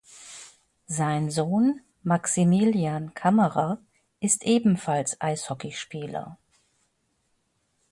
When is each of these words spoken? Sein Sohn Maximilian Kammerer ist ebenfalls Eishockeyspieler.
Sein 0.87 1.29
Sohn 1.29 1.79
Maximilian 2.01 3.13
Kammerer 3.13 3.77
ist 4.19 4.43
ebenfalls 4.45 5.21
Eishockeyspieler. 5.21 6.39